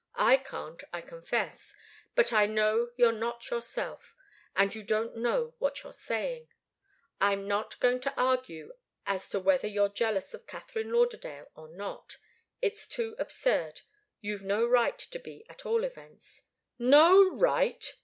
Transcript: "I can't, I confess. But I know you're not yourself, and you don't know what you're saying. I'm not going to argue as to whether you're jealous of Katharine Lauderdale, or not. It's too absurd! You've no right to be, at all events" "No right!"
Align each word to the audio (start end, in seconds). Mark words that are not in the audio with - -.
"I 0.15 0.37
can't, 0.37 0.83
I 0.91 1.01
confess. 1.01 1.75
But 2.15 2.33
I 2.33 2.47
know 2.47 2.89
you're 2.95 3.11
not 3.11 3.51
yourself, 3.51 4.15
and 4.55 4.73
you 4.73 4.81
don't 4.81 5.15
know 5.15 5.53
what 5.59 5.83
you're 5.83 5.93
saying. 5.93 6.47
I'm 7.19 7.47
not 7.47 7.79
going 7.79 7.99
to 7.99 8.19
argue 8.19 8.73
as 9.05 9.29
to 9.29 9.39
whether 9.39 9.67
you're 9.67 9.89
jealous 9.89 10.33
of 10.33 10.47
Katharine 10.47 10.91
Lauderdale, 10.91 11.51
or 11.53 11.67
not. 11.67 12.17
It's 12.63 12.87
too 12.87 13.13
absurd! 13.19 13.81
You've 14.21 14.41
no 14.43 14.65
right 14.67 14.97
to 14.97 15.19
be, 15.19 15.45
at 15.47 15.67
all 15.67 15.83
events" 15.83 16.45
"No 16.79 17.29
right!" 17.35 17.93